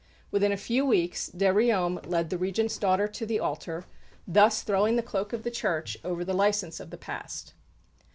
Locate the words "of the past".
6.79-7.53